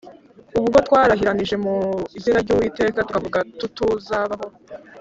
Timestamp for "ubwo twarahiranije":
0.59-1.55